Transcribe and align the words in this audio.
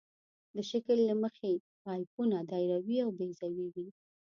د 0.55 0.57
شکل 0.69 0.97
له 1.09 1.15
مخې 1.23 1.51
پایپونه 1.83 2.37
دایروي 2.49 2.97
او 3.05 3.09
بیضوي 3.19 3.67
وي 3.75 3.87